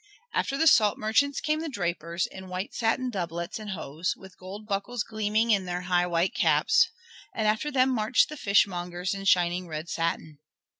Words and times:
After 0.33 0.57
the 0.57 0.65
salt 0.65 0.97
merchants 0.97 1.39
came 1.39 1.59
the 1.59 1.69
drapers, 1.69 2.25
in 2.25 2.47
white 2.47 2.73
satin 2.73 3.11
doublets 3.11 3.59
and 3.59 3.69
hose, 3.69 4.15
with 4.17 4.35
gold 4.39 4.65
buckles 4.65 5.03
gleaming 5.03 5.51
in 5.51 5.65
their 5.65 5.81
high 5.81 6.07
white 6.07 6.33
caps, 6.33 6.89
and 7.35 7.47
after 7.47 7.69
them 7.69 7.91
marched 7.91 8.27
the 8.29 8.35
fishmongers 8.35 9.13
in 9.13 9.25
shining 9.25 9.67
red 9.67 9.89
satin. 9.89 10.39